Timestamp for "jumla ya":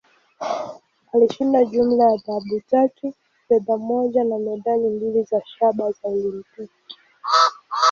1.65-2.17